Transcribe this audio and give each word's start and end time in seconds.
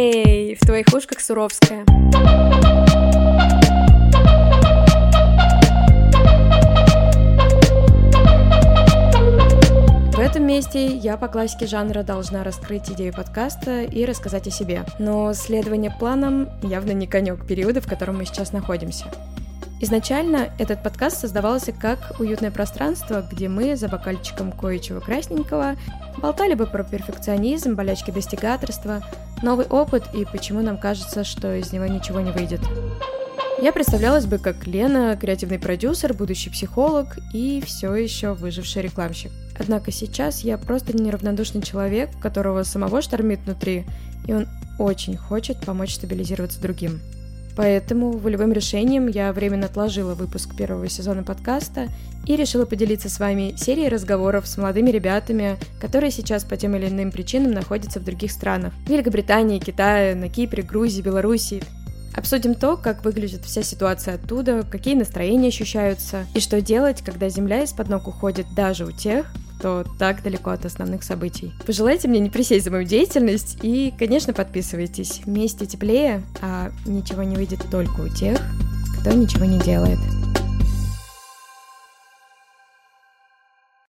Эй, 0.00 0.54
в 0.54 0.60
твоих 0.60 0.86
ушках 0.94 1.18
Суровская. 1.18 1.84
В 10.12 10.20
этом 10.20 10.46
месте 10.46 10.86
я 10.86 11.16
по 11.16 11.26
классике 11.26 11.66
жанра 11.66 12.04
должна 12.04 12.44
раскрыть 12.44 12.88
идею 12.92 13.12
подкаста 13.12 13.82
и 13.82 14.04
рассказать 14.04 14.46
о 14.46 14.52
себе. 14.52 14.84
Но 15.00 15.32
следование 15.32 15.90
планам 15.90 16.48
явно 16.62 16.92
не 16.92 17.08
конек 17.08 17.44
периода, 17.44 17.80
в 17.80 17.88
котором 17.88 18.18
мы 18.18 18.24
сейчас 18.24 18.52
находимся. 18.52 19.06
Изначально 19.80 20.48
этот 20.58 20.82
подкаст 20.82 21.20
создавался 21.20 21.72
как 21.72 22.18
уютное 22.18 22.50
пространство, 22.50 23.24
где 23.30 23.48
мы 23.48 23.76
за 23.76 23.88
бокальчиком 23.88 24.50
кое-чего 24.50 25.00
красненького 25.00 25.76
болтали 26.16 26.54
бы 26.54 26.66
про 26.66 26.82
перфекционизм, 26.82 27.74
болячки 27.74 28.10
достигаторства, 28.10 29.04
новый 29.40 29.66
опыт 29.66 30.02
и 30.14 30.24
почему 30.24 30.62
нам 30.62 30.78
кажется, 30.78 31.22
что 31.22 31.54
из 31.54 31.72
него 31.72 31.86
ничего 31.86 32.20
не 32.20 32.32
выйдет. 32.32 32.60
Я 33.60 33.72
представлялась 33.72 34.26
бы 34.26 34.38
как 34.38 34.66
Лена, 34.66 35.16
креативный 35.20 35.58
продюсер, 35.58 36.12
будущий 36.12 36.50
психолог 36.50 37.18
и 37.32 37.62
все 37.64 37.94
еще 37.94 38.32
выживший 38.32 38.82
рекламщик. 38.82 39.30
Однако 39.58 39.92
сейчас 39.92 40.40
я 40.40 40.58
просто 40.58 40.96
неравнодушный 40.96 41.62
человек, 41.62 42.10
которого 42.20 42.64
самого 42.64 43.00
штормит 43.00 43.40
внутри, 43.40 43.84
и 44.26 44.32
он 44.32 44.46
очень 44.78 45.16
хочет 45.16 45.60
помочь 45.64 45.94
стабилизироваться 45.94 46.60
другим. 46.60 47.00
Поэтому 47.58 48.12
волевым 48.12 48.52
решением 48.52 49.08
я 49.08 49.32
временно 49.32 49.66
отложила 49.66 50.14
выпуск 50.14 50.54
первого 50.56 50.88
сезона 50.88 51.24
подкаста 51.24 51.88
и 52.24 52.36
решила 52.36 52.66
поделиться 52.66 53.08
с 53.08 53.18
вами 53.18 53.56
серией 53.56 53.88
разговоров 53.88 54.46
с 54.46 54.56
молодыми 54.58 54.90
ребятами, 54.90 55.56
которые 55.80 56.12
сейчас 56.12 56.44
по 56.44 56.56
тем 56.56 56.76
или 56.76 56.86
иным 56.86 57.10
причинам 57.10 57.50
находятся 57.50 57.98
в 57.98 58.04
других 58.04 58.30
странах. 58.30 58.72
Великобритании, 58.86 59.58
Китае, 59.58 60.14
на 60.14 60.28
Кипре, 60.28 60.62
Грузии, 60.62 61.02
Белоруссии. 61.02 61.64
Обсудим 62.14 62.54
то, 62.54 62.76
как 62.76 63.04
выглядит 63.04 63.44
вся 63.44 63.64
ситуация 63.64 64.14
оттуда, 64.14 64.62
какие 64.62 64.94
настроения 64.94 65.48
ощущаются 65.48 66.26
и 66.36 66.38
что 66.38 66.60
делать, 66.60 67.02
когда 67.02 67.28
земля 67.28 67.64
из-под 67.64 67.88
ног 67.88 68.06
уходит 68.06 68.46
даже 68.54 68.84
у 68.84 68.92
тех, 68.92 69.26
кто 69.58 69.84
так 69.98 70.22
далеко 70.22 70.50
от 70.50 70.64
основных 70.64 71.02
событий. 71.02 71.52
Пожелайте 71.66 72.06
мне 72.08 72.20
не 72.20 72.30
присесть 72.30 72.64
за 72.64 72.70
мою 72.70 72.84
деятельность 72.84 73.58
и, 73.62 73.92
конечно, 73.98 74.32
подписывайтесь. 74.32 75.20
Вместе 75.24 75.66
теплее, 75.66 76.22
а 76.40 76.70
ничего 76.86 77.24
не 77.24 77.36
выйдет 77.36 77.60
только 77.70 78.00
у 78.02 78.08
тех, 78.08 78.38
кто 79.00 79.12
ничего 79.12 79.44
не 79.44 79.58
делает. 79.58 79.98